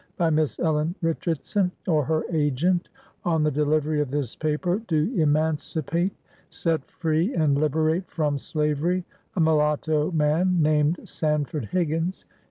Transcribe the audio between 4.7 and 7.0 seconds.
do emanci pate, set